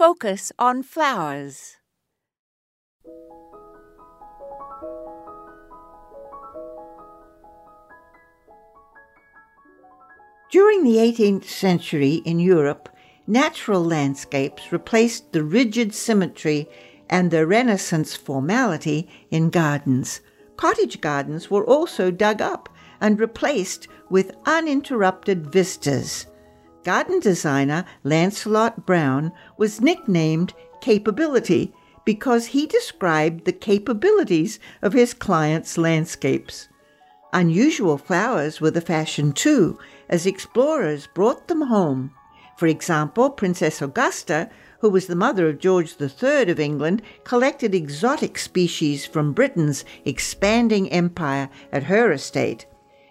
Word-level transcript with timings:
focus 0.00 0.50
on 0.58 0.82
flowers. 0.82 1.76
During 10.50 10.84
the 10.84 10.96
18th 10.96 11.44
century 11.44 12.22
in 12.24 12.38
Europe, 12.38 12.88
natural 13.26 13.84
landscapes 13.84 14.72
replaced 14.72 15.32
the 15.32 15.44
rigid 15.44 15.92
symmetry 15.92 16.66
and 17.10 17.30
the 17.30 17.46
Renaissance 17.46 18.16
formality 18.16 19.06
in 19.30 19.50
gardens. 19.50 20.22
Cottage 20.56 21.02
gardens 21.02 21.50
were 21.50 21.66
also 21.66 22.10
dug 22.10 22.40
up 22.40 22.70
and 23.02 23.20
replaced 23.20 23.86
with 24.08 24.34
uninterrupted 24.46 25.52
vistas. 25.52 26.24
Garden 26.82 27.20
designer 27.20 27.84
Lancelot 28.04 28.86
Brown 28.86 29.32
was 29.58 29.80
nicknamed 29.80 30.54
Capability 30.80 31.74
because 32.06 32.46
he 32.46 32.66
described 32.66 33.44
the 33.44 33.52
capabilities 33.52 34.58
of 34.80 34.94
his 34.94 35.12
clients' 35.12 35.76
landscapes. 35.76 36.68
Unusual 37.32 37.98
flowers 37.98 38.60
were 38.60 38.70
the 38.70 38.80
fashion 38.80 39.32
too, 39.32 39.78
as 40.08 40.24
explorers 40.26 41.06
brought 41.14 41.48
them 41.48 41.62
home. 41.62 42.12
For 42.56 42.66
example, 42.66 43.30
Princess 43.30 43.80
Augusta, 43.82 44.48
who 44.80 44.88
was 44.88 45.06
the 45.06 45.14
mother 45.14 45.48
of 45.48 45.58
George 45.58 45.96
III 46.00 46.50
of 46.50 46.58
England, 46.58 47.02
collected 47.24 47.74
exotic 47.74 48.38
species 48.38 49.04
from 49.04 49.34
Britain's 49.34 49.84
expanding 50.04 50.90
empire 50.90 51.50
at 51.72 51.84
her 51.84 52.10
estate. 52.10 52.66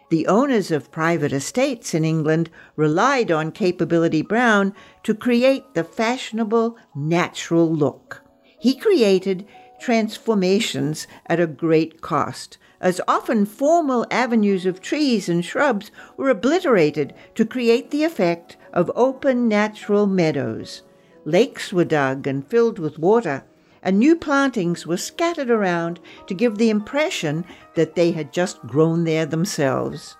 The 0.09 0.25
owners 0.25 0.71
of 0.71 0.91
private 0.91 1.31
estates 1.31 1.93
in 1.93 2.03
England 2.03 2.49
relied 2.75 3.31
on 3.31 3.51
Capability 3.51 4.23
Brown 4.23 4.73
to 5.03 5.13
create 5.13 5.75
the 5.75 5.83
fashionable 5.83 6.77
natural 6.95 7.71
look. 7.71 8.23
He 8.59 8.75
created 8.75 9.45
transformations 9.79 11.05
at 11.27 11.39
a 11.39 11.45
great 11.47 12.01
cost, 12.01 12.57
as 12.81 12.99
often 13.07 13.45
formal 13.45 14.05
avenues 14.09 14.65
of 14.65 14.81
trees 14.81 15.29
and 15.29 15.45
shrubs 15.45 15.91
were 16.17 16.29
obliterated 16.29 17.13
to 17.35 17.45
create 17.45 17.91
the 17.91 18.03
effect 18.03 18.57
of 18.73 18.91
open 18.95 19.47
natural 19.47 20.07
meadows. 20.07 20.81
Lakes 21.23 21.71
were 21.71 21.85
dug 21.85 22.25
and 22.25 22.47
filled 22.47 22.79
with 22.79 22.97
water, 22.97 23.43
and 23.81 23.97
new 23.97 24.15
plantings 24.15 24.85
were 24.85 24.97
scattered 24.97 25.49
around 25.49 25.99
to 26.27 26.33
give 26.33 26.57
the 26.57 26.69
impression 26.69 27.45
that 27.75 27.95
they 27.95 28.11
had 28.11 28.33
just 28.33 28.61
grown 28.65 29.03
there 29.03 29.25
themselves. 29.25 30.17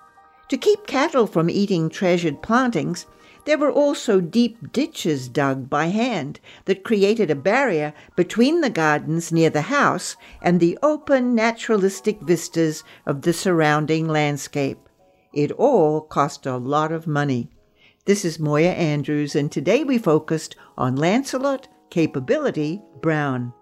To 0.48 0.56
keep 0.56 0.86
cattle 0.86 1.26
from 1.26 1.48
eating 1.48 1.88
treasured 1.88 2.42
plantings, 2.42 3.06
there 3.46 3.58
were 3.58 3.70
also 3.70 4.20
deep 4.20 4.72
ditches 4.72 5.28
dug 5.28 5.70
by 5.70 5.86
hand 5.86 6.40
that 6.66 6.84
created 6.84 7.30
a 7.30 7.34
barrier 7.34 7.94
between 8.16 8.60
the 8.60 8.70
gardens 8.70 9.32
near 9.32 9.50
the 9.50 9.62
house 9.62 10.16
and 10.42 10.60
the 10.60 10.78
open 10.82 11.34
naturalistic 11.34 12.20
vistas 12.20 12.84
of 13.06 13.22
the 13.22 13.32
surrounding 13.32 14.08
landscape. 14.08 14.78
It 15.32 15.52
all 15.52 16.00
cost 16.00 16.46
a 16.46 16.56
lot 16.56 16.92
of 16.92 17.06
money. 17.06 17.48
This 18.04 18.24
is 18.24 18.40
Moya 18.40 18.72
Andrews, 18.72 19.36
and 19.36 19.52
today 19.52 19.84
we 19.84 19.98
focused 19.98 20.56
on 20.76 20.96
Lancelot 20.96 21.68
Capability 21.90 22.80
Brown. 23.02 23.52